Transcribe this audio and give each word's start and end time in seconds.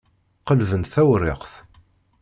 Qelbemt 0.47 0.91
tawṛiqt. 0.93 1.53